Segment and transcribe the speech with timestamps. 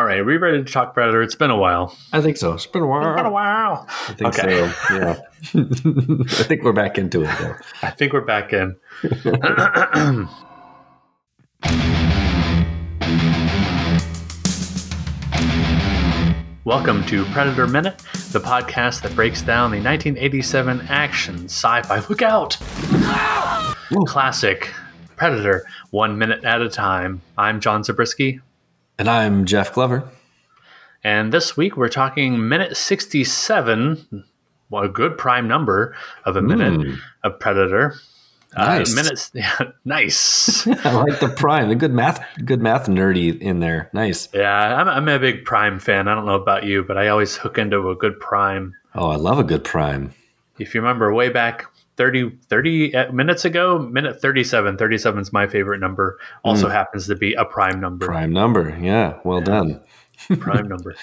[0.00, 1.20] All right, are we ready to talk Predator?
[1.20, 1.94] It's been a while.
[2.10, 2.54] I think so.
[2.54, 3.10] It's been a while.
[3.12, 3.84] It's been a while.
[4.08, 4.72] I think Okay.
[4.88, 4.94] so.
[4.94, 5.20] Yeah.
[6.40, 7.54] I think we're back into it though.
[7.82, 8.76] I think we're back in.
[16.64, 17.98] Welcome to Predator Minute,
[18.32, 22.56] the podcast that breaks down the 1987 action sci-fi look out
[24.06, 24.70] classic
[25.16, 27.22] Predator one minute at a time.
[27.36, 28.40] I'm John Zabriskie,
[29.00, 30.04] And I'm Jeff Glover.
[31.02, 34.24] and this week we're talking minute 67,
[34.68, 35.96] well, a good prime number
[36.26, 36.98] of a minute Mm.
[37.24, 37.94] of Predator.
[38.54, 38.92] Nice.
[38.92, 40.66] Uh, minutes, yeah, nice.
[40.84, 41.70] I like the prime.
[41.70, 43.88] The good math, good math nerdy in there.
[43.94, 44.28] Nice.
[44.34, 46.06] yeah, I'm, I'm a big Prime fan.
[46.06, 48.74] I don't know about you, but I always hook into a good Prime.
[48.94, 50.12] Oh, I love a good prime.
[50.58, 51.64] If you remember way back
[52.00, 56.18] 30, 30 uh, minutes ago, minute 37, 37 is my favorite number.
[56.44, 58.06] Also happens to be a Prime number.
[58.06, 58.74] Prime number.
[58.80, 59.18] Yeah.
[59.22, 59.82] Well done.
[60.38, 60.94] Prime number.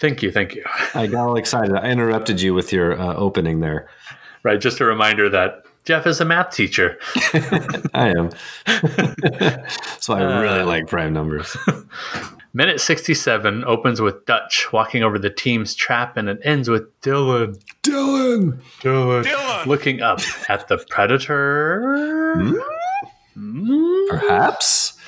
[0.00, 0.64] Thank you, thank you.
[0.96, 1.76] I got all excited.
[1.76, 3.88] I interrupted you with your uh, opening there.
[4.42, 6.98] Right, just a reminder that Jeff is a math teacher.
[7.94, 8.30] I am.
[10.00, 10.66] so I really Uh.
[10.66, 11.56] like prime numbers.
[12.54, 17.56] Minute 67 opens with Dutch walking over the team's trap and it ends with Dillon.
[17.82, 18.60] Dillon.
[18.80, 19.22] Dillon.
[19.24, 19.66] Dillon.
[19.68, 22.34] Looking up at the Predator.
[23.34, 24.04] Hmm?
[24.08, 24.98] Perhaps.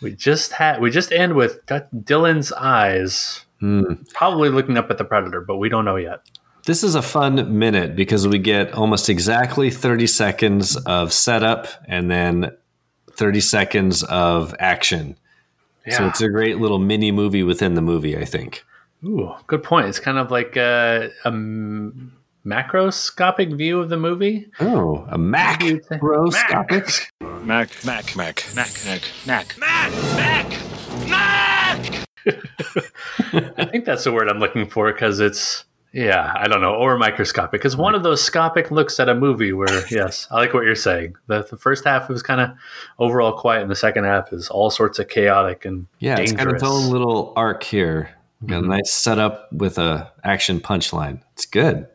[0.00, 3.94] We just had we just end with D- Dillon's eyes, Hmm.
[4.14, 6.20] probably looking up at the Predator, but we don't know yet.
[6.66, 12.10] This is a fun minute because we get almost exactly 30 seconds of setup and
[12.10, 12.50] then
[13.12, 15.16] 30 seconds of action.
[15.86, 15.98] Yeah.
[15.98, 18.64] So it's a great little mini movie within the movie, I think.
[19.04, 19.86] Ooh, good point.
[19.88, 21.30] It's kind of like uh, a
[22.46, 24.50] macroscopic view of the movie.
[24.60, 27.06] Oh, a you'd say- macroscopic.
[27.42, 30.48] Mac, Mac, Mac, Mac, Mac, Mac, Mac,
[31.08, 32.06] Mac,
[33.58, 36.98] I think that's the word I'm looking for because it's yeah, I don't know, or
[36.98, 37.52] microscopic.
[37.60, 40.74] Because one of those scopic looks at a movie where yes, I like what you're
[40.74, 41.14] saying.
[41.28, 42.50] The, the first half was kind of
[42.98, 46.32] overall quiet, and the second half is all sorts of chaotic and Yeah, dangerous.
[46.32, 48.10] it's got its own little arc here.
[48.44, 48.72] Got Mm-hmm.
[48.72, 51.20] a nice setup with a action punchline.
[51.32, 51.86] It's good.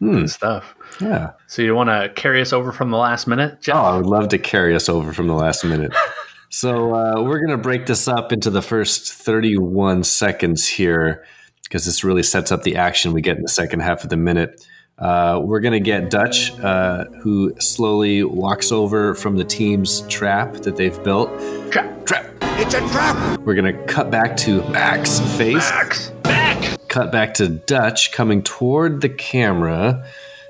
[0.00, 0.74] Good stuff.
[1.00, 1.32] Yeah.
[1.48, 3.76] So you want to carry us over from the last minute, Jeff?
[3.76, 5.92] Oh, I would love to carry us over from the last minute.
[6.50, 11.24] so uh, we're going to break this up into the first 31 seconds here
[11.68, 14.16] because this really sets up the action we get in the second half of the
[14.16, 14.66] minute.
[14.98, 20.54] Uh, we're going to get Dutch, uh, who slowly walks over from the team's trap
[20.58, 21.28] that they've built.
[21.70, 22.24] Trap, Trap.
[22.58, 23.38] It's a trap.
[23.40, 25.54] We're going to cut back to Mac's face.
[25.70, 26.08] Max.
[26.22, 26.78] back.
[26.88, 30.06] Cut back to Dutch coming toward the camera.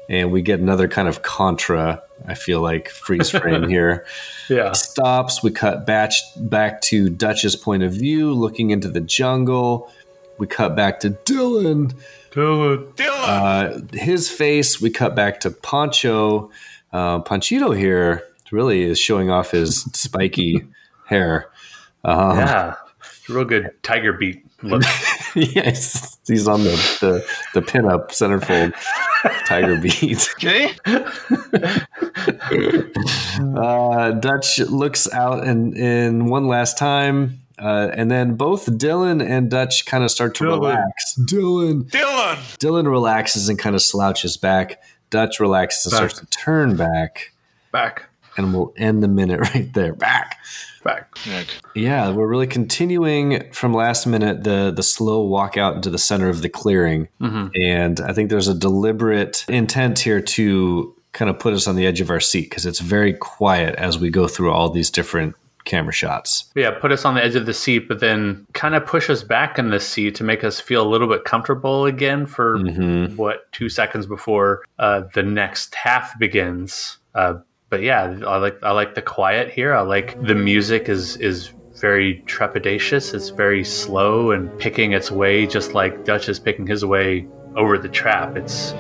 [0.09, 4.07] And we get another kind of contra, I feel like, freeze frame here
[4.49, 4.71] Yeah.
[4.71, 5.43] stops.
[5.43, 9.91] We cut back back to Dutch's point of view, looking into the jungle.
[10.39, 11.93] We cut back to Dillon,
[12.33, 12.93] Dillon.
[12.99, 14.81] uh, his face.
[14.81, 16.51] We cut back to Poncho.
[16.93, 20.67] Uh, Panchito here really is showing off his spiky
[21.07, 21.51] hair.
[22.05, 22.75] Um, Yeah.
[23.29, 24.83] Real good tiger beat look.
[25.35, 26.71] yes, he's on the
[27.01, 28.73] the, the pinup centerfold
[29.47, 30.29] tiger beat.
[30.35, 30.73] Okay.
[33.57, 39.51] Uh, Dutch looks out and in one last time, uh, and then both Dillon and
[39.51, 40.61] Dutch kind of start to Dillon.
[40.61, 41.15] relax.
[41.27, 42.39] Dillon, Dillon.
[42.59, 44.83] Dillon relaxes and kind of slouches back.
[45.11, 46.11] Dutch relaxes and Back.
[46.11, 47.33] starts to turn back,
[47.73, 48.05] back.
[48.37, 49.93] and we'll end the minute right there.
[49.95, 50.39] Back.
[50.85, 51.17] Back.
[51.27, 51.47] Mac.
[51.75, 56.29] Yeah, we're really continuing from last minute the the slow walk out into the center
[56.29, 61.55] of the clearing, and I think there's a deliberate intent here to kind of put
[61.55, 64.53] us on the edge of our seat because it's very quiet as we go through
[64.53, 65.35] all these different
[65.67, 66.51] camera shots.
[66.55, 69.23] Yeah, put us on the edge of the seat, but then kind of push us
[69.23, 72.59] back in the seat to make us feel a little bit comfortable again for
[73.17, 76.99] what two seconds before uh, the next half begins.
[77.15, 77.35] Uh,
[77.69, 79.75] but yeah, I like I like the quiet here.
[79.75, 81.51] I like the music is is
[81.81, 83.13] very trepidatious.
[83.13, 87.27] It's very slow and picking its way, just like Dutch is picking his way
[87.57, 88.37] over the trap.
[88.37, 88.73] It's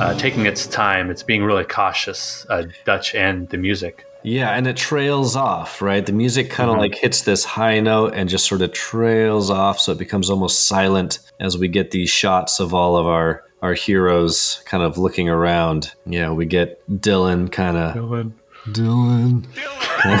[0.00, 1.10] uh, taking its time.
[1.10, 2.44] It's being really cautious.
[2.48, 4.04] Uh, Dutch and the music.
[4.24, 6.04] Yeah, and it trails off, right?
[6.04, 6.80] The music kind of mm-hmm.
[6.80, 10.66] like hits this high note and just sort of trails off, so it becomes almost
[10.66, 15.28] silent as we get these shots of all of our our heroes kind of looking
[15.28, 15.92] around.
[16.06, 18.34] Yeah, we get Dillon kind of Dillon.
[18.72, 19.46] Dillon.
[19.54, 20.20] Dillon.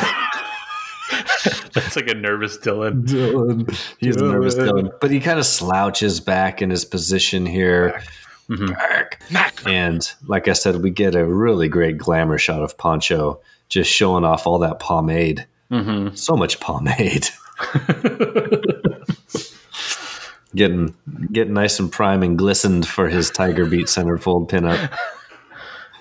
[1.72, 3.06] That's like a nervous Dillon.
[3.06, 3.66] Dillon.
[3.98, 4.90] He's a nervous Dillon.
[5.00, 7.92] But he kind of slouches back in his position here.
[7.92, 8.08] Back.
[8.50, 9.32] Mm-hmm.
[9.32, 9.62] Mac.
[9.66, 14.24] And like I said, we get a really great glamour shot of Poncho just showing
[14.24, 15.46] off all that pomade.
[16.14, 17.28] So much pomade.
[20.54, 20.94] getting
[21.32, 24.92] getting nice and prime and glistened for his Tiger Beat centerfold pinup.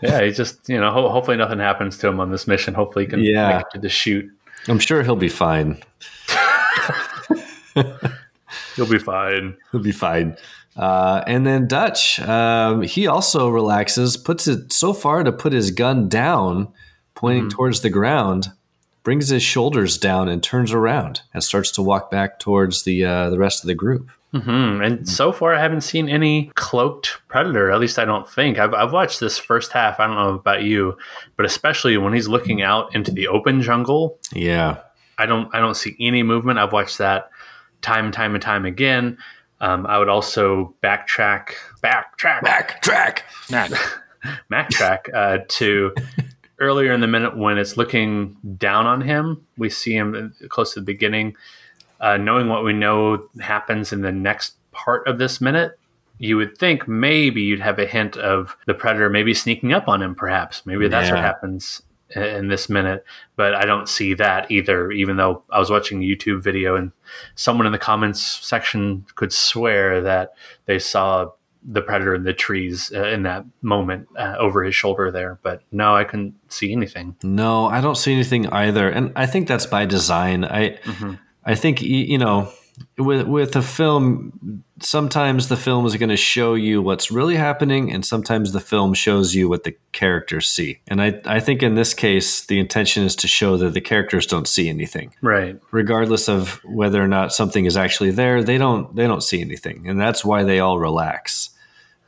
[0.02, 2.74] Yeah, he just you know ho- hopefully nothing happens to him on this mission.
[2.74, 3.56] Hopefully he can Yeah.
[3.56, 4.30] make it to the shoot.
[4.68, 5.82] I'm sure he'll be fine.
[8.76, 9.56] He'll be fine.
[9.72, 10.36] He'll be fine.
[10.76, 15.72] Uh, and then Dutch, um, he also relaxes, puts it so far to put his
[15.72, 16.68] gun down,
[17.16, 18.52] pointing towards the ground,
[19.04, 23.30] brings his shoulders down and turns around and starts to walk back towards the uh,
[23.30, 24.10] the rest of the group.
[24.32, 24.82] Hmm.
[24.82, 27.70] And so far, I haven't seen any cloaked predator.
[27.70, 28.58] At least I don't think.
[28.58, 30.00] I've, I've watched this first half.
[30.00, 30.98] I don't know about you,
[31.38, 34.80] but especially when he's looking out into the open jungle, Yeah,
[35.20, 36.58] I don't I don't see any movement.
[36.58, 37.30] I've watched that
[37.82, 39.18] time and time and time again.
[39.62, 43.20] Um, I would also backtrack, backtrack, backtrack.
[44.50, 45.94] Backtrack uh, to
[46.60, 49.46] earlier in the minute when it's looking down on him.
[49.58, 51.36] We see him close to the beginning,
[52.00, 55.78] uh, knowing what we know happens in the next part of this minute.
[56.20, 60.02] You would think maybe you'd have a hint of the predator maybe sneaking up on
[60.02, 60.16] him.
[60.16, 61.82] Perhaps maybe that's what happens
[62.16, 63.04] in this minute,
[63.36, 64.92] but I don't see that either.
[64.92, 66.92] Even though I was watching a YouTube video and
[67.36, 70.34] someone in the comments section could swear that
[70.66, 71.32] they saw
[71.66, 75.62] the predator in the trees uh, in that moment uh, over his shoulder there, but
[75.72, 77.16] no, I couldn't see anything.
[77.24, 80.44] No, I don't see anything either, and I think that's by design.
[80.46, 80.78] I
[81.46, 82.52] I think you know
[82.98, 87.92] with with a film, sometimes the film is going to show you what's really happening,
[87.92, 90.80] and sometimes the film shows you what the characters see.
[90.88, 94.26] And I I think in this case, the intention is to show that the characters
[94.26, 95.60] don't see anything, Right.
[95.72, 98.44] regardless of whether or not something is actually there.
[98.44, 101.50] They don't they don't see anything, and that's why they all relax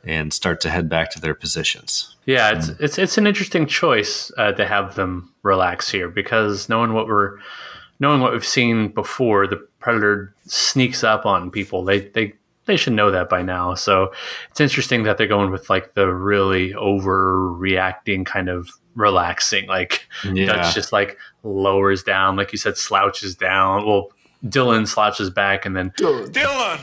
[0.06, 2.16] and start to head back to their positions.
[2.24, 6.92] Yeah, it's it's it's an interesting choice uh, to have them relax here because knowing
[6.92, 7.38] what we're
[8.00, 11.84] knowing what we've seen before, the predator sneaks up on people.
[11.84, 12.34] They they
[12.66, 13.74] they should know that by now.
[13.74, 14.12] So
[14.50, 19.66] it's interesting that they're going with like the really overreacting kind of relaxing.
[19.66, 20.46] Like Yeah.
[20.46, 23.86] Dutch just like lowers down, like you said, slouches down.
[23.86, 24.10] Well,
[24.48, 26.32] Dillon slouches back, and then Dillon.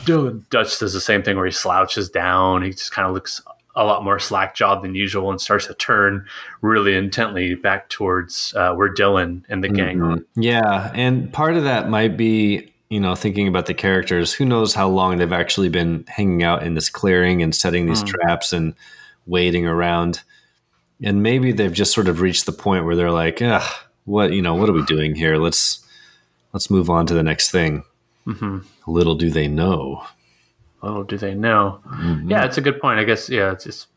[0.04, 2.62] Dillon Dutch does the same thing where he slouches down.
[2.62, 3.40] He just kind of looks
[3.76, 6.24] a lot more slack jawed than usual and starts to turn
[6.62, 10.16] really intently back towards uh, where Dillon and the gang are.
[10.16, 10.24] Mhm.
[10.36, 14.32] Yeah, and part of that might be, you know, thinking about the characters.
[14.32, 18.02] Who knows how long they've actually been hanging out in this clearing and setting these
[18.04, 18.74] traps and
[19.26, 20.22] waiting around.
[21.02, 23.62] And maybe they've just sort of reached the point where they're like, "Ugh,
[24.04, 25.36] what, you know, what are we doing here?
[25.36, 25.83] Let's
[26.54, 27.84] let's move on to the next thing."
[28.86, 30.02] Little do they know.
[30.82, 31.80] Little do they know?
[32.26, 32.98] Yeah, it's a good point.
[32.98, 33.88] I guess, yeah, it's just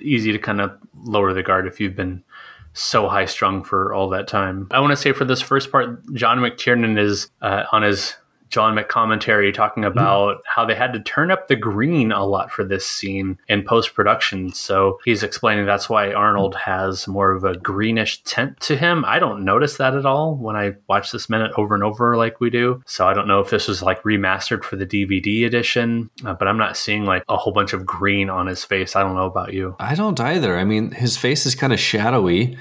[0.00, 2.24] easy to kind of lower the guard if you've been
[2.72, 4.66] so high strung for all that time.
[4.72, 8.14] I want to say for this first part, John McTiernan is uh, on his
[8.48, 12.64] John McCommentary talking about how they had to turn up the green a lot for
[12.64, 14.52] this scene in post production.
[14.52, 19.04] So he's explaining that's why Arnold has more of a greenish tint to him.
[19.04, 22.40] I don't notice that at all when I watch this minute over and over like
[22.40, 22.82] we do.
[22.86, 26.48] So I don't know if this was like remastered for the DVD edition, uh, but
[26.48, 28.96] I'm not seeing like a whole bunch of green on his face.
[28.96, 29.76] I don't know about you.
[29.78, 30.56] I don't either.
[30.58, 32.56] I mean, his face is kind of shadowy.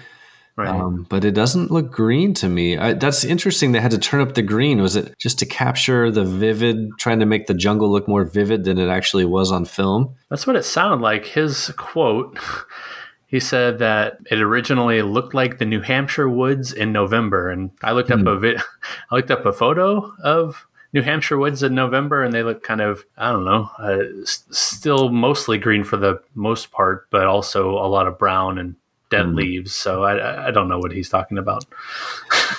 [0.57, 0.69] Right.
[0.69, 2.78] Um, but it doesn't look green to me.
[2.78, 3.74] I, that's interesting.
[3.74, 4.81] They had to turn up the green.
[4.81, 8.63] Was it just to capture the vivid, trying to make the jungle look more vivid
[8.63, 10.16] than it actually was on film?
[10.29, 11.25] That's what it sounded like.
[11.25, 12.39] His quote
[13.27, 17.50] he said that it originally looked like the New Hampshire woods in November.
[17.50, 18.62] And I looked up a vid-
[19.12, 22.79] I looked up a photo of New Hampshire woods in November, and they look kind
[22.79, 27.72] of I don't know, uh, s- still mostly green for the most part, but also
[27.72, 28.75] a lot of brown and
[29.17, 29.75] dead leaves.
[29.75, 31.65] So I- I, I don't know what he's talking about.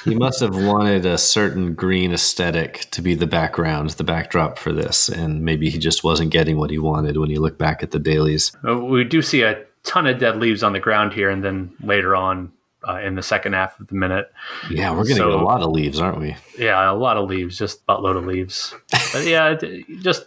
[0.04, 4.72] He must have wanted a certain green aesthetic to be the background, the backdrop for
[4.72, 7.90] this, and maybe he just wasn't getting what he wanted when you look back at
[7.90, 8.52] the dailies.
[8.66, 11.70] Uh, We do see a ton of dead leaves on the ground here, and then
[11.80, 12.52] later on
[12.88, 14.30] uh, in the second half of the minute,
[14.70, 16.36] Yeah, we're going to So- get a lot of leaves, aren't we?
[16.58, 18.74] yeah, a lot of leaves, just buttload of leaves.
[19.12, 19.56] But yeah,
[20.02, 20.26] just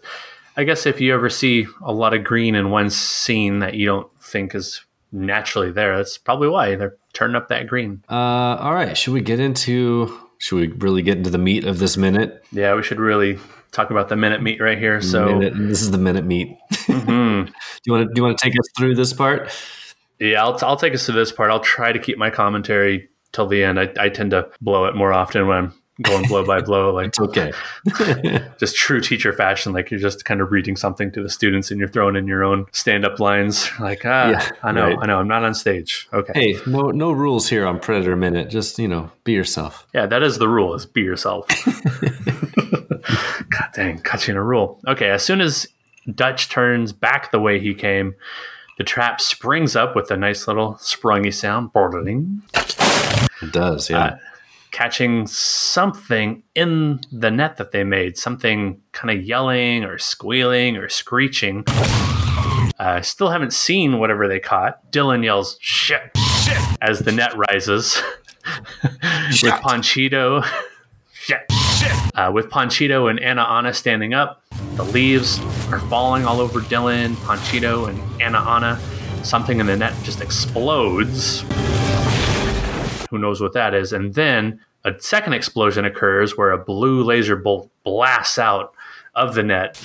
[0.58, 3.86] I guess if you ever see a lot of green in one scene that you
[3.86, 4.82] don't think is
[5.12, 8.04] naturally there, that's probably why they're turning up that green.
[8.10, 8.14] Uh,
[8.60, 10.16] all right, should we get into?
[10.38, 12.44] Should we really get into the meat of this minute?
[12.52, 13.40] Yeah, we should really
[13.72, 15.02] talk about the minute meat right here.
[15.02, 16.58] So Minute- this is the minute meat.
[16.72, 17.46] mhm.
[17.48, 17.52] Do
[17.86, 18.14] you want to?
[18.14, 19.52] Do you want to take us through this part?
[20.20, 21.50] yeah, I'll I'll take us to this part.
[21.52, 23.80] I'll try to keep my commentary till the end.
[23.80, 27.08] I, I tend to blow it more often when I'm going blow by blow, like
[27.08, 27.52] It's okay.
[28.60, 29.74] just true teacher fashion.
[29.74, 32.44] Like you're just kind of reading something to the students and you're throwing in your
[32.44, 33.70] own stand up lines.
[33.80, 34.98] Like, ah, Yeah, I know, right.
[35.02, 36.10] I know, I'm not on stage.
[36.12, 36.34] Okay.
[36.36, 38.50] hey, no no rules here on Predator Minute.
[38.50, 39.88] Just you know, be yourself.
[39.94, 41.48] Yeah, that is the rule is be yourself.
[43.50, 44.80] God dang, catching a rule.
[44.88, 45.68] Okay, as soon as
[46.14, 48.16] Dutch turns back the way he came,
[48.78, 54.04] the trap springs up with a nice little sprungy sound, bordering, It does, yeah.
[54.04, 54.18] Uh,
[54.72, 60.90] catching something in the net that they made, something kind of yelling or squealing or
[60.90, 61.64] screeching.
[62.80, 64.90] Uh, still haven't seen whatever they caught.
[64.92, 68.02] Dillon yells, shit, shit, as the net rises.
[68.84, 69.54] with Shit.
[69.62, 70.42] Ponchito.
[71.12, 71.42] Shit.
[72.16, 74.42] Uh, with Ponchito and Anna Anna standing up,
[74.76, 75.40] the leaves
[75.72, 78.80] are falling all over Dillon, Ponchito, and Anna Anna.
[79.24, 81.44] Something in the net just explodes.
[83.10, 83.94] Who knows what that is?
[83.94, 88.74] And then a second explosion occurs where a blue laser bolt blasts out
[89.16, 89.78] of the net,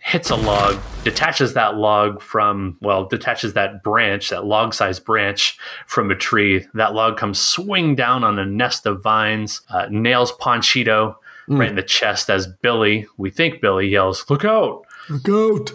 [0.00, 5.58] hits a log, detaches that log from, well, detaches that branch, that log sized branch
[5.86, 6.66] from a tree.
[6.74, 11.76] That log comes swing down on a nest of vines, uh, nails Ponchito right in
[11.76, 14.84] the chest as Billy, we think Billy, yells, Look out!
[15.22, 15.72] Goat.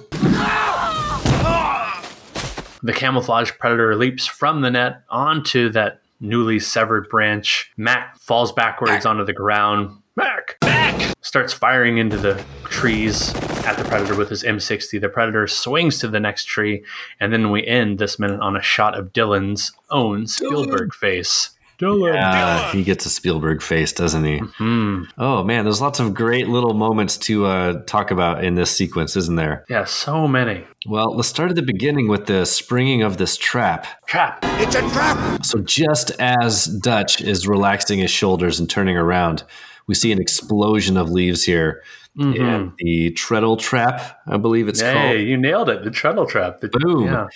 [2.84, 7.72] The camouflage predator leaps from the net onto that newly severed branch.
[7.76, 10.02] Mac falls backwards onto the ground.
[10.16, 10.58] Mac!
[10.64, 11.14] Mac!
[11.22, 13.34] Starts firing into the trees
[13.66, 15.02] at the predator with his M60.
[15.02, 16.84] The predator swings to the next tree,
[17.20, 21.52] and then we end this minute on a shot of Dillon's own Spielberg face.
[21.82, 22.16] Dillon!
[22.16, 24.38] Uh, he gets a Spielberg face, doesn't he?
[24.38, 25.04] Hmm.
[25.18, 29.16] Oh man, there's lots of great little moments to uh, talk about in this sequence,
[29.16, 29.66] isn't there?
[29.68, 30.64] Yeah, so many.
[30.88, 33.88] Well, let's start at the beginning with the springing of this trap.
[34.06, 34.40] Trap!
[34.44, 35.44] It's a trap!
[35.44, 39.44] So just as Dutch is relaxing his shoulders and turning around,
[39.88, 41.84] we see an explosion of leaves here.
[42.20, 45.84] And the treadle trap, I believe it's Hey, called, you nailed it.
[45.86, 46.60] The treadle trap.
[46.60, 47.06] The, Boom.
[47.06, 47.28] Yeah.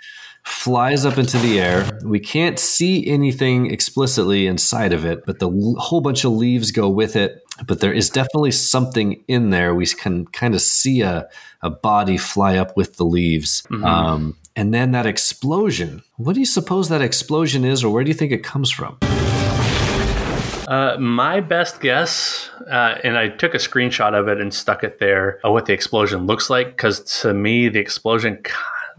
[0.45, 1.99] Flies up into the air.
[2.03, 6.71] We can't see anything explicitly inside of it, but the l- whole bunch of leaves
[6.71, 7.41] go with it.
[7.65, 9.73] But there is definitely something in there.
[9.73, 11.27] We can kind of see a,
[11.61, 13.65] a body fly up with the leaves.
[13.83, 16.03] Um, and then that explosion.
[16.17, 18.97] What do you suppose that explosion is, or where do you think it comes from?
[20.67, 24.99] Uh, my best guess, uh, and I took a screenshot of it and stuck it
[24.99, 26.67] there, of what the explosion looks like.
[26.75, 28.41] Because to me, the explosion,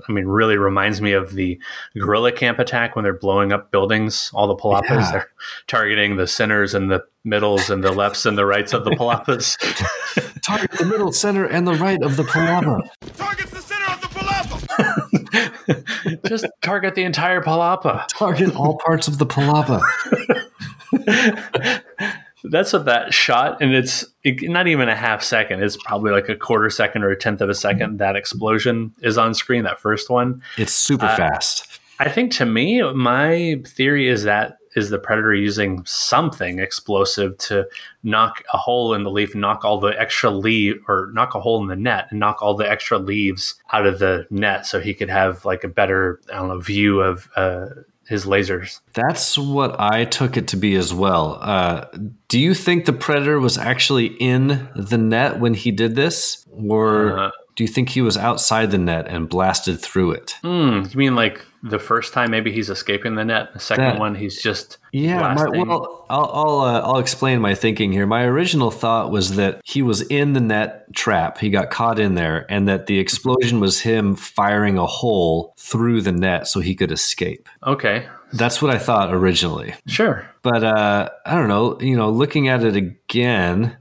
[0.08, 1.58] I mean, really reminds me of the
[1.98, 4.30] guerrilla camp attack when they're blowing up buildings.
[4.34, 5.10] All the palapas, Yeah.
[5.12, 5.28] they're
[5.66, 9.56] targeting the centers and the middles and the lefts and the rights of the palapas.
[10.42, 12.88] Target the middle, center, and the right of the palapa.
[13.16, 14.62] Targets the center of the palapa!
[16.28, 18.06] Just target the entire palapa.
[18.08, 19.80] Target all parts of the palapa.
[22.50, 25.62] That's what that shot, and it's it, not even a half second.
[25.62, 27.98] It's probably like a quarter second or a tenth of a second.
[27.98, 29.64] That explosion is on screen.
[29.64, 30.42] That first one.
[30.56, 31.80] It's super fast.
[31.98, 37.66] I think to me, my theory is that is the predator using something explosive to
[38.02, 41.62] knock a hole in the leaf, knock all the extra leaf, or knock a hole
[41.62, 44.92] in the net, and knock all the extra leaves out of the net, so he
[44.92, 47.68] could have like a better, I don't know, view of uh,
[48.08, 48.80] his lasers.
[48.94, 51.38] That's what I took it to be as well.
[51.40, 51.86] Uh,
[52.28, 57.18] do you think the predator was actually in the net when he did this, or
[57.18, 60.36] Uh, do you think he was outside the net and blasted through it?
[60.42, 63.98] Hmm, you mean like the first time maybe he's escaping the net, the second That-
[63.98, 68.06] one he's just Yeah, my, well, I'll I'll, uh, I'll explain my thinking here.
[68.06, 72.14] My original thought was that he was in the net trap, he got caught in
[72.14, 76.74] there, and that the explosion was him firing a hole through the net so he
[76.74, 77.48] could escape.
[77.66, 79.74] okay, That's what I thought originally.
[79.86, 80.24] sure.
[80.42, 81.78] but uh, I don't know.
[81.80, 83.76] You know, looking at it again,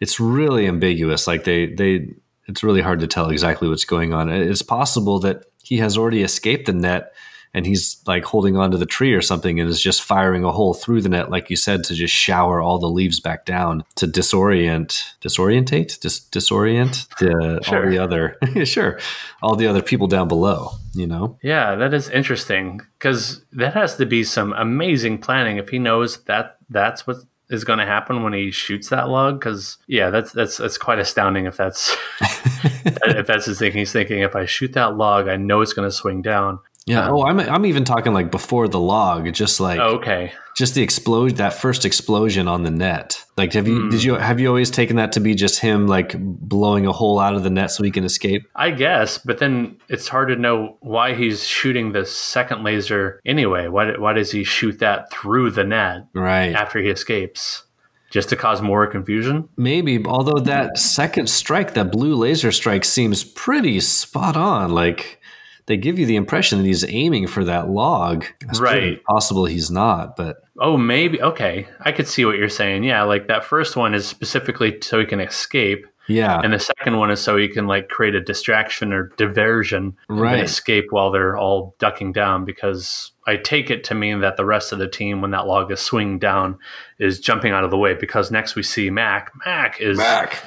[0.00, 1.26] it's really ambiguous.
[1.26, 2.08] Like they they,
[2.46, 4.28] it's really hard to tell exactly what's going on.
[4.30, 7.12] It's possible that he has already escaped the net
[7.52, 10.74] and he's like holding onto the tree or something and is just firing a hole
[10.74, 14.06] through the net, like you said, to just shower all the leaves back down to
[14.06, 18.98] disorient, disorientate, Dis- disorient the, all the other, sure,
[19.42, 20.70] all the other people down below.
[20.92, 25.68] You know, Yeah, that is interesting because that has to be some amazing planning if
[25.68, 27.18] he knows that that's what
[27.50, 29.38] is going to happen when he shoots that log.
[29.40, 33.80] Because yeah, that's that's that's quite astounding if that's if that's his thinking.
[33.80, 36.60] He's thinking if I shoot that log, I know it's going to swing down.
[36.86, 37.06] yeah.
[37.06, 40.82] Um, oh, I'm I'm even talking like before the log, just like Okay, just the
[40.82, 43.88] explosion that first explosion on the net like have you hmm.
[43.88, 47.18] did you have you always taken that to be just him like blowing a hole
[47.18, 50.36] out of the net so he can escape I guess, but then it's hard to
[50.36, 53.68] know why he's shooting the second laser anyway.
[53.68, 57.64] Why why does he shoot that through the net right after he escapes?
[58.10, 59.48] just to cause more confusion.
[59.56, 64.72] Maybe, although that second strike, that blue laser strike, seems pretty spot on.
[64.72, 65.20] Like
[65.66, 68.24] they give you the impression that he's aiming for that log.
[68.40, 69.00] It's right.
[69.04, 71.66] Possible he's not, but oh, maybe okay.
[71.80, 72.84] I could see what you're saying.
[72.84, 75.86] Yeah, like that first one is specifically so he can escape.
[76.06, 76.40] Yeah.
[76.42, 80.34] And the second one is so you can like create a distraction or diversion right.
[80.34, 84.44] and escape while they're all ducking down because I take it to mean that the
[84.44, 86.58] rest of the team, when that log is swinging down,
[86.98, 89.30] is jumping out of the way because next we see Mac.
[89.46, 90.44] Mac is Mac.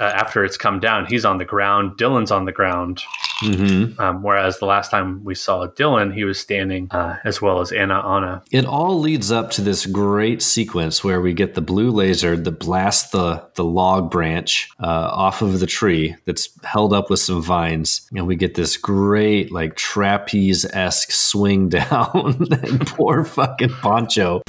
[0.00, 1.98] Uh, after it's come down, he's on the ground.
[1.98, 3.02] Dillon's on the ground.
[3.42, 4.00] Mm-hmm.
[4.00, 7.72] Um, whereas the last time we saw Dillon, he was standing uh, as well as
[7.72, 8.42] Anna Anna.
[8.50, 12.58] It all leads up to this great sequence where we get the blue laser that
[12.58, 17.42] blasts the, the log branch uh, off of the tree that's held up with some
[17.42, 18.08] vines.
[18.14, 22.46] And we get this great, like, trapeze esque swing down.
[22.50, 24.42] and poor fucking Poncho.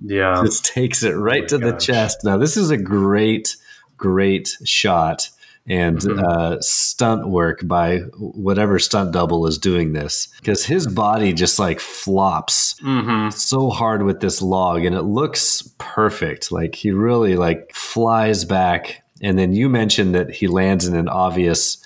[0.00, 0.42] Yeah.
[0.44, 2.24] Just takes it right Oh to the chest.
[2.24, 3.56] Now, this is a great,
[3.96, 5.28] great shot
[5.68, 6.22] and Mhm.
[6.22, 11.78] uh, stunt work by whatever stunt double is doing this because his body just like
[11.80, 16.50] flops hmm so hard with this log and it looks perfect.
[16.50, 21.08] Like he really like flies back and then you mentioned that he lands in an
[21.08, 21.78] obvious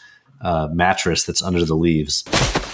[0.42, 2.24] uh, mattress that's under the leaves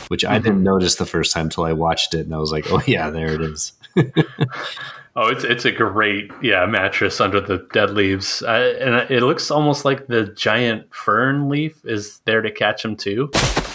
[0.08, 2.64] which i didn't notice the first time till i watched it and i was like
[2.72, 3.74] oh yeah there it is
[5.20, 9.50] Oh, it's it's a great yeah mattress under the dead leaves, uh, and it looks
[9.50, 13.28] almost like the giant fern leaf is there to catch him too.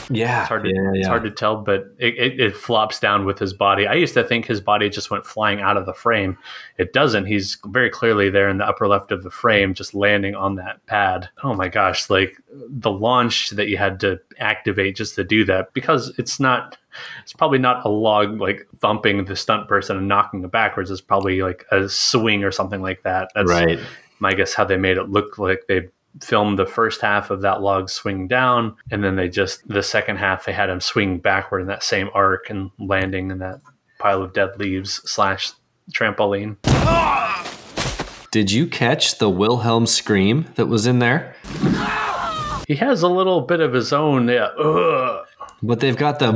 [0.09, 3.25] yeah It's hard to yeah, it's hard to tell, but it, it, it flops down
[3.25, 3.85] with his body.
[3.87, 6.37] I used to think his body just went flying out of the frame.
[6.77, 7.25] It doesn't.
[7.25, 10.85] He's very clearly there in the upper left of the frame, just landing on that
[10.85, 11.27] pad.
[11.43, 12.09] Oh my gosh!
[12.09, 16.77] Like the launch that you had to activate just to do that because it's not.
[17.23, 20.91] It's probably not a log like thumping the stunt person and knocking it backwards.
[20.91, 23.29] It's probably like a swing or something like that.
[23.35, 23.79] That's right
[24.23, 25.89] my guess how they made it look like they
[26.21, 30.15] filmed the first half of that log swing down and then they just the second
[30.15, 33.59] half they had him swing backward in that same arc and landing in that
[33.99, 35.51] pile of dead leaves slash
[35.91, 36.55] trampoline
[38.31, 41.35] did you catch the wilhelm scream that was in there
[42.65, 45.25] he has a little bit of his own yeah ugh.
[45.61, 46.31] but they've got the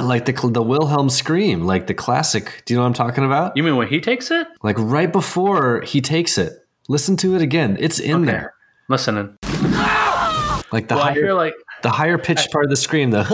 [0.00, 3.56] Like the the wilhelm scream like the classic do you know what i'm talking about?
[3.56, 4.46] You mean when he takes it?
[4.62, 6.52] Like right before he takes it.
[6.88, 7.76] Listen to it again.
[7.80, 8.32] It's in Okay.
[8.32, 8.54] there.
[8.88, 9.36] Listening.
[10.72, 13.24] Like the well i hear like the higher pitched part of the scream the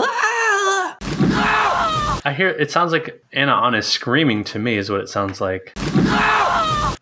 [2.25, 5.41] i hear it sounds like anna on is screaming to me is what it sounds
[5.41, 5.73] like.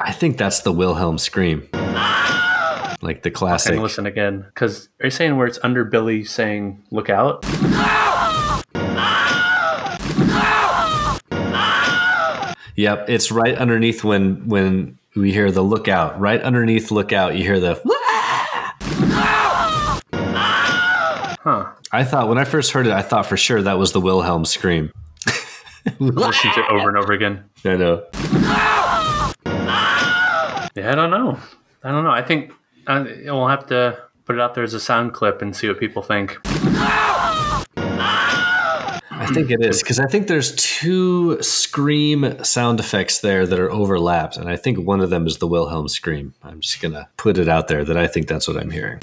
[0.02, 1.68] I think that's the wilhelm scream.
[3.02, 4.42] Like the classic and listen again.
[4.54, 7.42] Because are you saying where it's under billy saying look out
[12.76, 17.60] yep it's right underneath when when we hear the lookout right underneath lookout you hear
[17.60, 17.74] the
[21.42, 24.00] huh i thought when i first heard it i thought for sure that was the
[24.00, 24.92] wilhelm scream
[25.98, 28.04] listen to it over and over again i know
[30.76, 31.36] Yeah, I don't know.
[31.82, 32.12] I don't know.
[32.12, 32.52] I think
[32.86, 35.80] uh, we'll have to put it out there as a sound clip and see what
[35.80, 36.38] people think.
[39.22, 43.70] I think it is because I think there's two scream sound effects there that are
[43.70, 46.32] overlapped, and I think one of them is the Wilhelm scream.
[46.42, 48.98] I'm just gonna put it out there that I think that's what I'm hearing.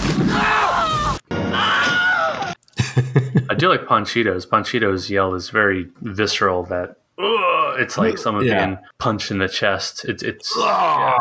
[3.50, 4.46] I do like Ponchito's.
[4.46, 6.64] Ponchito's yell is very visceral.
[6.64, 8.66] That "Ugh," it's like someone Yeah.
[8.66, 10.04] being punched in the chest.
[10.06, 11.16] It's it's yeah.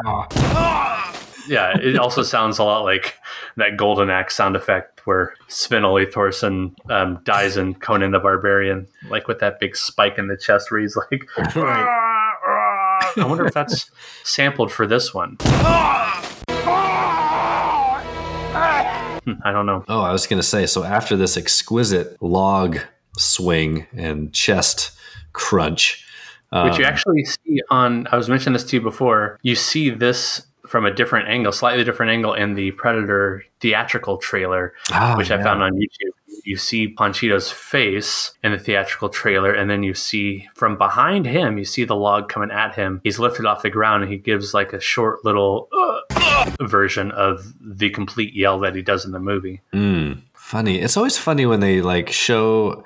[1.48, 3.14] Yeah, It also sounds a lot like
[3.56, 8.86] that golden axe sound effect where Sven Ole Thorsen um, dies in Conan the Barbarian,
[9.08, 11.22] like with that big spike in the chest where he's like.
[13.18, 13.90] I wonder if that's
[14.24, 15.36] sampled for this one.
[19.26, 19.84] Hmm, I don't know.
[19.88, 20.66] Oh, I was gonna say.
[20.66, 22.78] So after this exquisite log
[23.16, 24.92] swing and chest
[25.32, 26.04] crunch,
[26.52, 29.90] Which you um, actually see on, I was mentioning this to you before, you see
[29.90, 35.30] this from a different angle, slightly different angle in the Predator theatrical trailer, ah, which
[35.30, 36.12] I found on YouTube.
[36.44, 41.58] You see Ponchito's face in the theatrical trailer, and then you see from behind him,
[41.58, 43.00] you see the log coming at him.
[43.02, 47.10] He's lifted off the ground, and he gives like a short little uh, uh, version
[47.12, 49.62] of the complete yell that he does in the movie.
[49.72, 50.80] Mm, funny.
[50.80, 52.84] It's always funny when they like show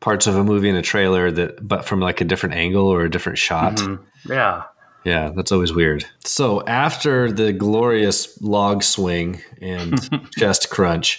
[0.00, 3.02] parts of a movie in a trailer that, but from like a different angle or
[3.02, 3.76] a different shot.
[3.76, 4.00] Mhm.
[4.28, 4.64] Yeah.
[5.04, 6.04] Yeah, that's always weird.
[6.24, 9.98] So after the glorious log swing and
[10.38, 11.18] chest crunch,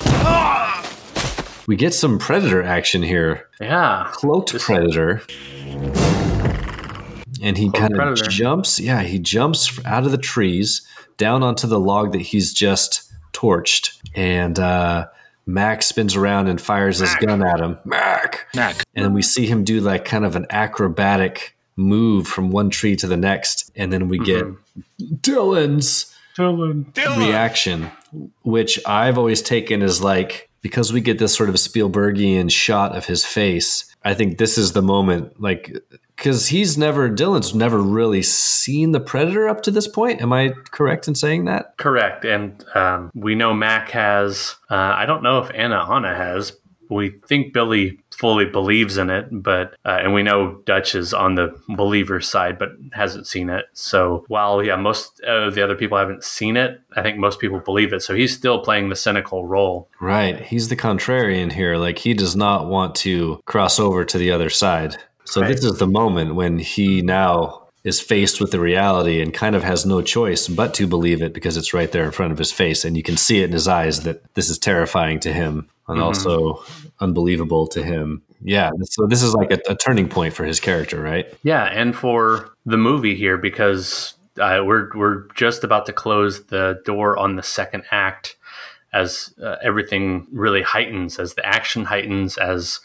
[1.67, 3.47] we get some predator action here.
[3.59, 4.09] Yeah.
[4.13, 5.21] Cloaked This- predator.
[7.41, 8.79] and he kind of jumps.
[8.79, 13.97] Yeah, he jumps out of the trees down onto the log that he's just torched,
[14.15, 15.07] and uh,
[15.45, 17.09] Mac spins around and fires Mac.
[17.19, 17.77] his gun at him.
[17.83, 22.51] Mac, Mac, and then we see him do like kind of an acrobatic move from
[22.51, 25.15] one tree to the next, and then we get mm-hmm.
[25.21, 26.83] Dillon's Dillon.
[26.93, 27.91] Dillon reaction,
[28.43, 33.05] which I've always taken as like because we get this sort of Spielbergian shot of
[33.05, 33.93] his face.
[34.03, 35.71] I think this is the moment, like
[36.15, 40.21] because he's never Dillon's never really seen the predator up to this point.
[40.21, 41.77] Am I correct in saying that?
[41.77, 44.55] Correct, and um, we know Mac has.
[44.69, 46.53] Uh, I don't know if Anna Anna has.
[46.89, 51.35] We think Billy fully believes in it, but uh, and we know Dutch is on
[51.35, 53.65] the believer side, but hasn't seen it.
[53.73, 57.59] So while yeah, most of the other people haven't seen it, I think most people
[57.59, 58.01] believe it.
[58.01, 59.89] So he's still playing the cynical role.
[59.99, 61.77] Right, he's the contrarian here.
[61.77, 64.97] Like he does not want to cross over to the other side.
[65.25, 65.47] So right.
[65.47, 69.63] this is the moment when he now is faced with the reality and kind of
[69.63, 72.51] has no choice but to believe it because it's right there in front of his
[72.51, 75.69] face and you can see it in his eyes that this is terrifying to him
[75.87, 76.03] and mm-hmm.
[76.03, 76.63] also
[76.99, 78.21] unbelievable to him.
[78.41, 81.33] Yeah, so this is like a, a, turning point for his character, right?
[81.43, 86.81] Yeah, and for the movie here because uh, we're we're just about to close the
[86.85, 88.35] door on the second act
[88.91, 92.79] as uh, everything really heightens, as the action heightens, as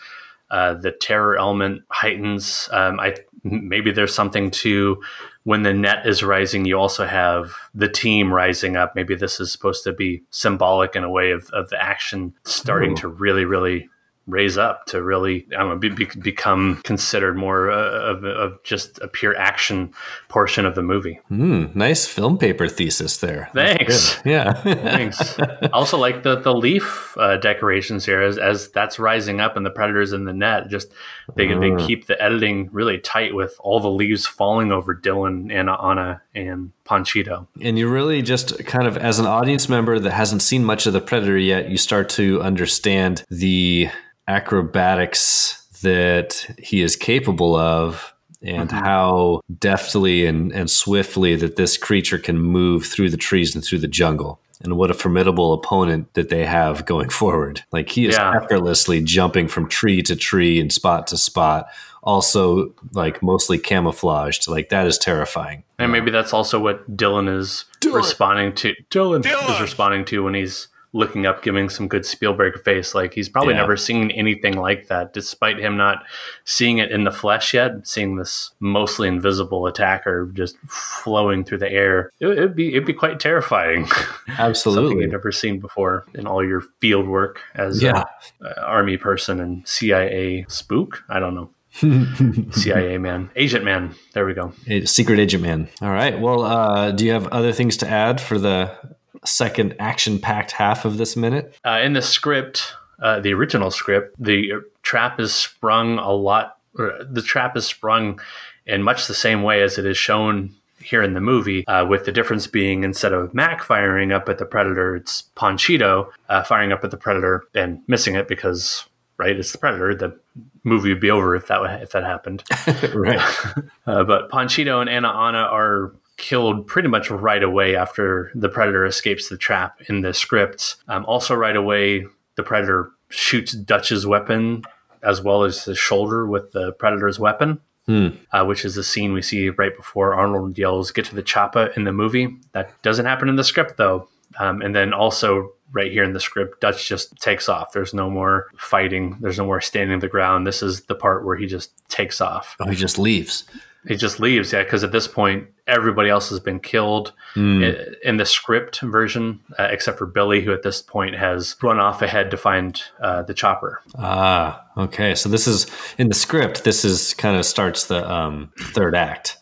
[0.50, 2.68] uh, the terror element heightens.
[2.72, 5.02] Um, I maybe there's something to
[5.44, 6.64] when the net is rising.
[6.64, 8.94] You also have the team rising up.
[8.94, 12.92] Maybe this is supposed to be symbolic in a way of, of the action starting
[12.92, 12.96] Ooh.
[12.96, 13.88] to really, really
[14.28, 18.62] raise up to really I don't know, be, be, become considered more uh, of, of,
[18.62, 19.92] just a pure action
[20.28, 21.18] portion of the movie.
[21.30, 23.50] Mm, nice film paper thesis there.
[23.54, 24.20] Thanks.
[24.24, 24.52] Yeah.
[24.52, 25.38] Thanks.
[25.40, 29.64] I also like the the leaf uh, decorations here as, as that's rising up and
[29.64, 30.68] the predators in the net.
[30.68, 30.92] Just
[31.34, 31.78] they mm.
[31.78, 36.22] they keep the editing really tight with all the leaves falling over Dillon and Anna
[36.46, 37.46] and Panchito.
[37.60, 40.92] And you really just kind of as an audience member that hasn't seen much of
[40.92, 43.88] the predator yet, you start to understand the
[44.26, 48.84] acrobatics that he is capable of and mm-hmm.
[48.84, 53.78] how deftly and, and swiftly that this creature can move through the trees and through
[53.78, 58.16] the jungle and what a formidable opponent that they have going forward like he is
[58.16, 58.36] yeah.
[58.36, 61.66] effortlessly jumping from tree to tree and spot to spot
[62.08, 67.66] also like mostly camouflaged like that is terrifying and maybe that's also what dillon is
[67.80, 67.98] dillon.
[67.98, 72.62] responding to dillon, dillon is responding to when he's looking up, giving some good Spielberg
[72.62, 72.94] face.
[72.94, 73.60] Like he's probably yeah.
[73.60, 76.04] never seen anything like that, despite him not
[76.44, 77.86] seeing it in the flesh yet.
[77.86, 82.92] Seeing this mostly invisible attacker just flowing through the air, it, would be it'd be
[82.92, 83.88] quite terrifying.
[84.38, 88.04] Absolutely, something you've never seen before in all your field work as yeah.
[88.40, 91.04] a, a army person and CIA spook.
[91.08, 91.50] I don't know.
[92.52, 93.94] CIA man, agent man.
[94.12, 94.52] There we go.
[94.84, 95.68] Secret agent man.
[95.80, 96.18] All right.
[96.18, 98.76] Well, uh, do you have other things to add for the
[99.24, 101.54] second action packed half of this minute?
[101.64, 107.22] Uh, in the script, uh, the original script, the trap is sprung a lot, the
[107.24, 108.20] trap is sprung
[108.66, 112.04] in much the same way as it is shown here in the movie, uh, with
[112.04, 116.72] the difference being instead of Mac firing up at the predator, it's Ponchito uh, firing
[116.72, 118.84] up at the predator and missing it because
[119.18, 119.94] right, it's the predator.
[119.94, 120.18] The
[120.64, 122.42] movie would be over if that if that happened.
[122.94, 123.20] right.
[123.86, 128.84] Uh, but Panchito and Anna Anna are killed pretty much right away after the predator
[128.84, 130.76] escapes the trap in the script.
[130.88, 132.04] Um, also, right away,
[132.34, 134.62] the predator shoots Dutch's weapon
[135.02, 137.60] as well as his shoulder with the predator's weapon.
[137.86, 138.08] Hmm.
[138.30, 141.72] Uh, which is the scene we see right before Arnold yells, "Get to the chopper!"
[141.74, 142.36] in the movie.
[142.52, 144.06] That doesn't happen in the script though.
[144.38, 147.72] Um, and then also right here in the script, Dutch just takes off.
[147.72, 149.16] There's no more fighting.
[149.20, 150.46] There's no more standing the ground.
[150.46, 152.56] This is the part where he just takes off.
[152.60, 153.44] Oh, he just leaves.
[153.86, 157.94] He just leaves, yeah, because at this point, everybody else has been killed mm.
[158.02, 162.02] in the script version, uh, except for Billy, who at this point has run off
[162.02, 163.80] ahead to find uh, the chopper.
[163.96, 165.14] Ah, okay.
[165.14, 166.64] So this is in the script.
[166.64, 169.38] This is kind of starts the um, third act.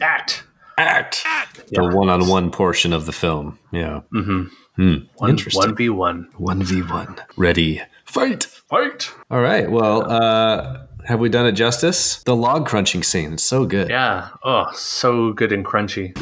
[0.00, 0.42] Act.
[0.76, 1.22] Act.
[1.24, 1.68] act.
[1.70, 3.58] The one-on-one portion of the film.
[3.70, 4.00] Yeah.
[4.12, 4.48] Mm-hmm.
[4.76, 4.96] Hmm.
[5.16, 6.28] One, one v one.
[6.36, 7.16] One v one.
[7.36, 7.80] Ready.
[8.04, 8.44] Fight.
[8.44, 9.10] Fight.
[9.30, 9.70] All right.
[9.70, 12.22] Well, uh, have we done it justice?
[12.24, 13.32] The log crunching scene.
[13.32, 13.88] It's so good.
[13.88, 14.28] Yeah.
[14.44, 16.12] Oh, so good and crunchy.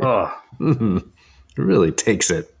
[0.00, 0.40] oh.
[0.60, 2.54] it really takes it.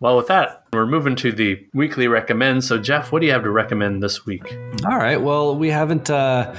[0.00, 2.64] Well, with that, we're moving to the weekly recommend.
[2.64, 4.56] So, Jeff, what do you have to recommend this week?
[4.86, 5.20] All right.
[5.20, 6.08] Well, we haven't.
[6.08, 6.54] Uh,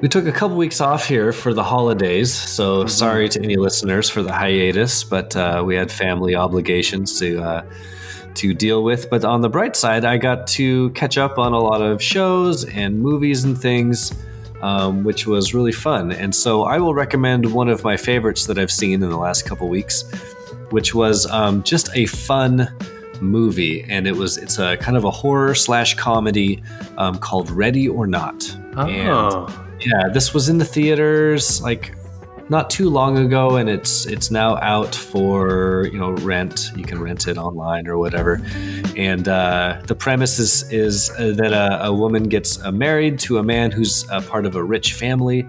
[0.00, 2.88] we took a couple weeks off here for the holidays, so mm-hmm.
[2.88, 7.64] sorry to any listeners for the hiatus, but uh, we had family obligations to uh,
[8.34, 9.10] to deal with.
[9.10, 12.64] But on the bright side, I got to catch up on a lot of shows
[12.64, 14.14] and movies and things,
[14.62, 16.12] um, which was really fun.
[16.12, 19.44] And so I will recommend one of my favorites that I've seen in the last
[19.44, 20.10] couple weeks,
[20.70, 22.72] which was um, just a fun
[23.20, 26.62] movie, and it was it's a kind of a horror slash comedy
[26.96, 28.56] um, called Ready or Not.
[28.76, 28.86] Oh.
[28.86, 31.94] And yeah, this was in the theaters like
[32.48, 36.70] not too long ago, and it's it's now out for you know rent.
[36.76, 38.40] You can rent it online or whatever.
[38.96, 43.38] And uh, the premise is is uh, that a, a, woman gets uh, married to
[43.38, 45.48] a man who's a part of a rich family,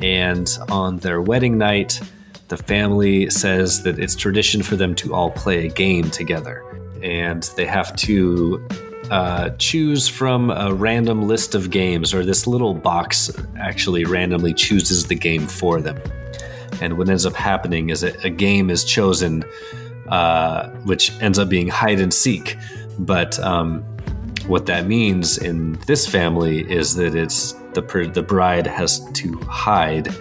[0.00, 2.00] and on their wedding night,
[2.48, 6.64] the family says that it's tradition for them to all play a game together
[7.02, 8.64] and they have to
[9.10, 15.06] uh, choose from a random list of games, or this little box actually randomly chooses
[15.06, 16.00] the game for them.
[16.80, 19.44] And what ends up happening is a, a game is chosen,
[20.08, 22.56] uh, which ends up being hide and seek.
[22.98, 23.82] But um,
[24.46, 30.14] what that means in this family is that it's the the bride has to hide,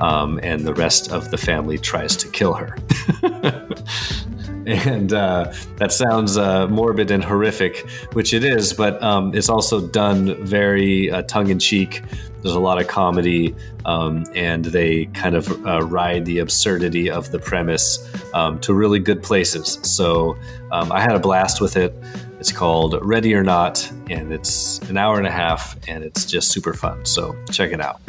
[0.00, 2.76] um, and the rest of the family tries to kill her.
[4.86, 9.86] and uh, that sounds uh, morbid and horrific, which it is, but um, it's also
[9.86, 12.02] done very uh, tongue in cheek.
[12.42, 17.30] There's a lot of comedy, um, and they kind of uh, ride the absurdity of
[17.30, 19.78] the premise um, to really good places.
[19.82, 20.36] So
[20.72, 21.94] um, I had a blast with it.
[22.40, 26.50] It's called Ready or Not, and it's an hour and a half, and it's just
[26.50, 27.04] super fun.
[27.06, 28.00] So check it out.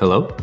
[0.00, 0.36] Hello?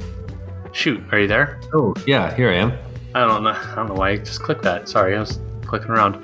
[0.71, 1.59] Shoot, are you there?
[1.73, 2.90] Oh, yeah, here I am.
[3.13, 3.49] I don't know.
[3.49, 4.87] I don't know why I just clicked that.
[4.87, 5.39] Sorry, I was
[5.71, 6.15] clicking around.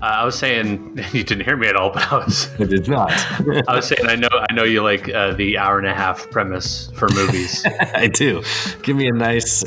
[0.00, 2.48] Uh, I was saying you didn't hear me at all, but I was.
[2.58, 3.10] I did not.
[3.68, 6.30] I was saying I know I know you like uh, the hour and a half
[6.30, 7.64] premise for movies.
[7.94, 8.42] I do.
[8.82, 9.64] Give me a nice,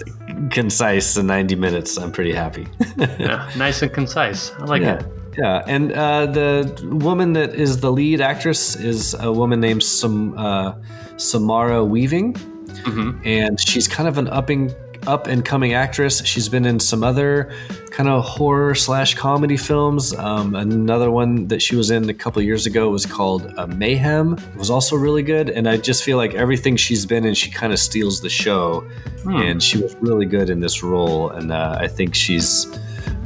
[0.52, 1.98] concise ninety minutes.
[1.98, 2.68] I'm pretty happy.
[2.98, 4.52] yeah, nice and concise.
[4.54, 5.00] I like yeah.
[5.00, 5.06] it.
[5.38, 10.36] Yeah, and uh, the woman that is the lead actress is a woman named Sam,
[10.36, 10.74] uh,
[11.18, 13.22] Samara Weaving, mm-hmm.
[13.24, 14.74] and she's kind of an upping
[15.08, 16.24] up and coming actress.
[16.26, 17.52] She's been in some other
[17.90, 20.14] kind of horror slash comedy films.
[20.14, 24.34] Um, another one that she was in a couple years ago was called uh, Mayhem.
[24.34, 25.50] It was also really good.
[25.50, 28.82] And I just feel like everything she's been in, she kind of steals the show.
[29.24, 29.38] Hmm.
[29.38, 31.30] And she was really good in this role.
[31.32, 32.68] And uh, I think she's.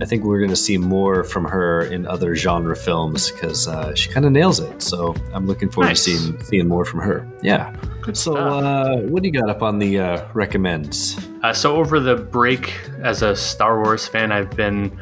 [0.01, 3.93] I think we're going to see more from her in other genre films because uh,
[3.93, 4.81] she kind of nails it.
[4.81, 6.03] So I'm looking forward nice.
[6.05, 7.27] to seeing seeing more from her.
[7.43, 7.75] Yeah.
[8.01, 11.27] Good so, uh, what do you got up on the uh, recommends?
[11.43, 14.99] Uh, so, over the break, as a Star Wars fan, I've been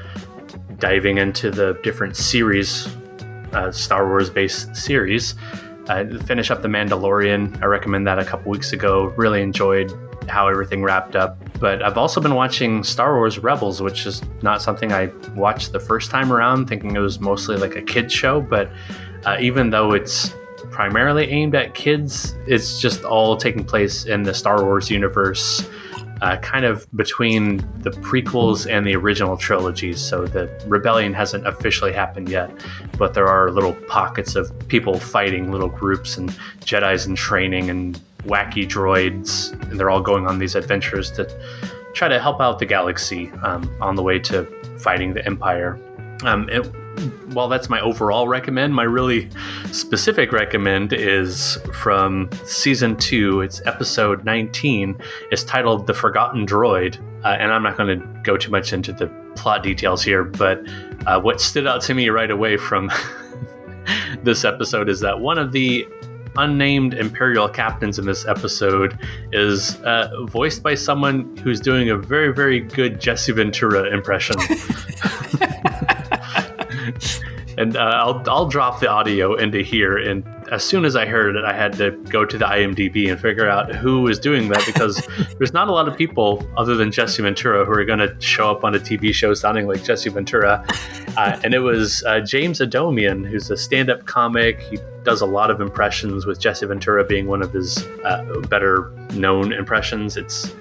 [0.80, 2.94] diving into the different series,
[3.54, 5.36] uh, Star Wars based series.
[5.88, 7.62] I finished up The Mandalorian.
[7.64, 9.14] I recommend that a couple weeks ago.
[9.16, 9.98] Really enjoyed
[10.30, 11.38] how everything wrapped up.
[11.60, 15.80] But I've also been watching Star Wars Rebels, which is not something I watched the
[15.80, 18.40] first time around, thinking it was mostly like a kids show.
[18.40, 18.72] But
[19.26, 20.34] uh, even though it's
[20.72, 22.36] primarily aimed at kids.
[22.48, 25.68] It's just all taking place in the Star Wars universe,
[26.22, 30.02] uh, kind of between the prequels and the original trilogies.
[30.02, 32.52] So the rebellion hasn't officially happened yet,
[32.98, 36.30] but there are little pockets of people fighting, little groups, and
[36.62, 41.30] Jedi's in training and wacky droids, and they're all going on these adventures to
[41.94, 44.46] try to help out the galaxy um, on the way to
[44.80, 45.80] fighting the Empire.
[46.24, 46.66] Um, it,
[47.34, 49.30] while that's my overall recommend, my really
[49.72, 53.42] specific recommend is from season two.
[53.42, 54.98] It's episode 19.
[55.32, 57.00] It's titled The Forgotten Droid.
[57.24, 60.62] Uh, and I'm not going to go too much into the plot details here, but
[61.06, 62.92] uh, what stood out to me right away from
[64.24, 65.88] this episode is that one of the
[66.40, 68.98] unnamed Imperial captains in this episode
[69.32, 74.36] is uh, voiced by someone who's doing a very, very good Jesse Ventura impression.
[77.58, 79.98] and uh, I'll I'll drop the audio into here.
[79.98, 83.20] And as soon as I heard it, I had to go to the IMDb and
[83.20, 85.06] figure out who was doing that because
[85.38, 88.50] there's not a lot of people other than Jesse Ventura who are going to show
[88.52, 90.66] up on a TV show sounding like Jesse Ventura.
[91.18, 94.60] Uh, and it was uh, James Adomian, who's a stand-up comic.
[94.62, 98.92] He does a lot of impressions, with Jesse Ventura being one of his uh, better
[99.14, 100.18] known impressions.
[100.18, 100.54] It's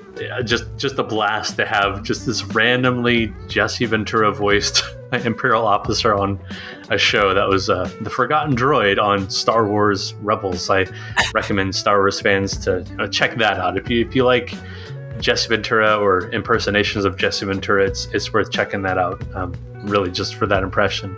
[0.45, 6.39] just just a blast to have just this randomly Jesse Ventura voiced Imperial officer on
[6.91, 10.69] a show that was uh, the Forgotten Droid on Star Wars Rebels.
[10.69, 10.87] I
[11.35, 13.77] recommend Star Wars fans to uh, check that out.
[13.77, 14.55] If you if you like
[15.19, 19.23] Jesse Ventura or impersonations of Jesse Ventura, it's it's worth checking that out.
[19.35, 21.17] Um, really, just for that impression.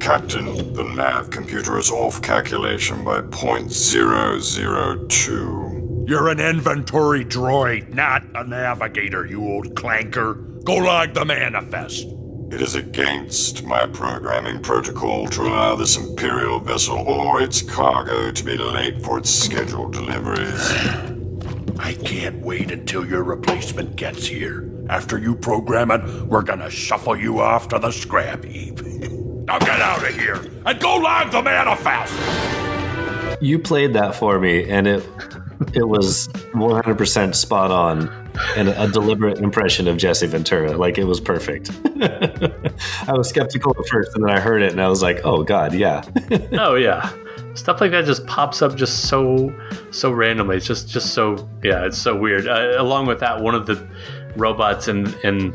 [0.00, 5.67] Captain, the nav computer is off calculation by point zero zero two.
[6.08, 10.64] You're an inventory droid, not a navigator, you old clanker.
[10.64, 12.06] Go log the manifest.
[12.50, 18.42] It is against my programming protocol to allow this Imperial vessel or its cargo to
[18.42, 20.72] be late for its scheduled deliveries.
[21.78, 24.66] I can't wait until your replacement gets here.
[24.88, 28.80] After you program it, we're gonna shuffle you off to the scrap heap.
[28.82, 32.14] now get out of here and go log the manifest!
[33.42, 35.06] You played that for me, and it
[35.74, 38.08] it was 100% spot on
[38.56, 40.76] and a deliberate impression of Jesse Ventura.
[40.76, 41.70] Like it was perfect.
[42.00, 45.42] I was skeptical at first, and then I heard it, and I was like, "Oh
[45.42, 46.02] God, yeah."
[46.52, 47.12] oh yeah,
[47.54, 49.52] stuff like that just pops up just so
[49.90, 50.56] so randomly.
[50.56, 52.46] It's just just so yeah, it's so weird.
[52.46, 53.86] Uh, along with that, one of the
[54.36, 55.52] robots in in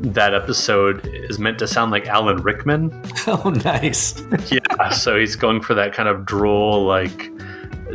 [0.00, 2.92] that episode is meant to sound like Alan Rickman.
[3.28, 4.22] Oh, nice.
[4.52, 7.28] yeah, so he's going for that kind of droll, like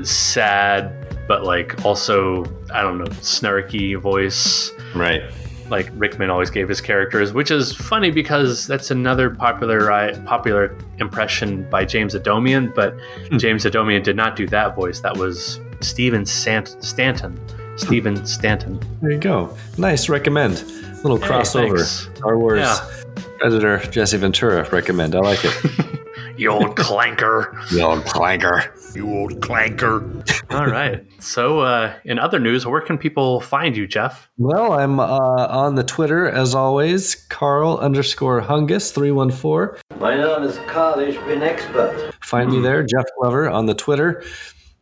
[0.04, 1.01] sad
[1.32, 4.70] but like also I don't know snarky voice.
[4.94, 5.24] Right.
[5.70, 9.80] Like Rickman always gave his characters, which is funny because that's another popular
[10.26, 12.98] popular impression by James Adomian, but
[13.30, 13.38] hmm.
[13.38, 15.00] James Adomian did not do that voice.
[15.00, 17.40] That was Stephen Sant- Stanton.
[17.78, 18.78] Stephen Stanton.
[19.02, 19.56] There you go.
[19.78, 20.66] Nice recommend.
[21.04, 21.78] Little crossover.
[21.78, 22.10] Thanks.
[22.18, 22.60] Star Wars.
[22.60, 23.24] Yeah.
[23.40, 25.16] Predator Jesse Ventura recommend.
[25.16, 25.92] I like it.
[26.42, 27.56] you old clanker.
[27.72, 28.96] You old clanker.
[28.96, 30.02] You old clanker.
[30.50, 31.06] All right.
[31.22, 34.28] So, uh, in other news, where can people find you, Jeff?
[34.38, 39.78] Well, I'm uh, on the Twitter as always, Carl underscore Hungus three one four.
[40.00, 42.12] My name is Carl Ishbin Expert.
[42.24, 44.24] Find me there, Jeff Glover on the Twitter.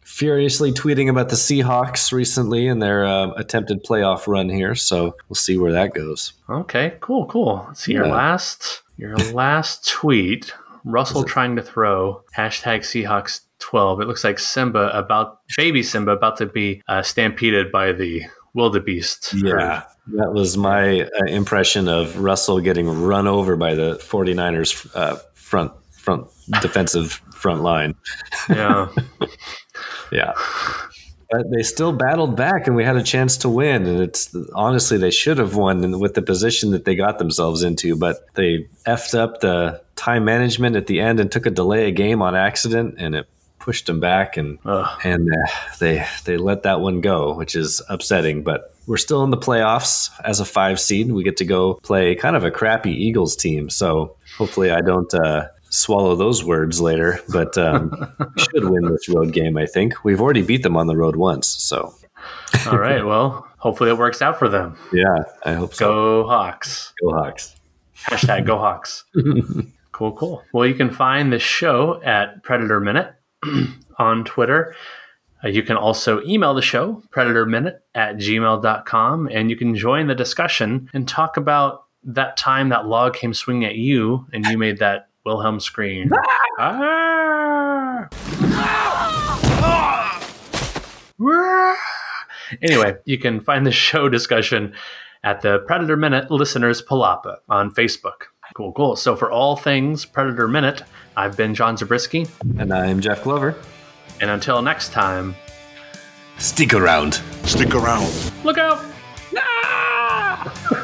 [0.01, 5.35] Furiously tweeting about the Seahawks recently and their uh, attempted playoff run here, so we'll
[5.35, 6.33] see where that goes.
[6.49, 7.65] Okay, cool, cool.
[7.67, 7.99] Let's see yeah.
[7.99, 10.53] your last your last tweet.
[10.83, 14.01] Russell trying to throw hashtag Seahawks 12.
[14.01, 19.33] It looks like Simba about baby Simba about to be uh, stampeded by the wildebeest.
[19.33, 19.83] Yeah.
[20.13, 25.71] That was my uh, impression of Russell getting run over by the 49ers uh, front
[25.91, 26.27] front
[26.61, 27.95] defensive front line.
[28.49, 28.87] Yeah.
[30.11, 30.33] yeah.
[31.29, 34.97] But they still battled back and we had a chance to win and it's honestly
[34.97, 39.13] they should have won with the position that they got themselves into but they effed
[39.13, 42.95] up the time management at the end and took a delay a game on accident
[42.97, 43.27] and it
[43.59, 44.99] pushed them back and Ugh.
[45.03, 48.41] and uh, they they let that one go, which is upsetting.
[48.41, 51.11] But we're still in the playoffs as a five seed.
[51.11, 53.69] We get to go play kind of a crappy Eagles team.
[53.69, 55.13] So hopefully, I don't.
[55.13, 57.91] Uh, swallow those words later, but um,
[58.37, 59.55] should win this road game.
[59.55, 61.47] I think we've already beat them on the road once.
[61.47, 61.93] So,
[62.65, 63.05] all right.
[63.05, 64.75] Well, hopefully it works out for them.
[64.91, 65.85] Yeah, I hope so.
[65.85, 66.91] Go Hawks.
[66.99, 67.55] Go Hawks.
[68.03, 69.03] Hashtag Go Hawks.
[69.99, 70.43] cool, cool.
[70.53, 73.13] Well, you can find the show at Predator Minute
[73.99, 74.73] on Twitter.
[75.43, 80.15] Uh, you can also email the show, predatorminute at gmail.com, and you can join the
[80.15, 84.77] discussion and talk about that time that log came swinging at you and you made
[84.77, 86.13] that Wilhelm scream.
[86.59, 88.07] ah!
[92.61, 94.73] anyway, you can find the show discussion
[95.25, 98.29] at the Predator Minute Listeners Palapa on Facebook.
[98.59, 98.97] Cool, cool.
[98.97, 100.83] So for all things Predator Minute,
[101.15, 102.27] I've been John Zabriskie.
[102.57, 103.55] And I'm Jeff Glover.
[104.19, 105.33] And until next time,
[106.39, 107.21] stick around.
[107.45, 108.11] Stick around.
[108.43, 108.83] Look out!
[109.37, 110.75] Ah!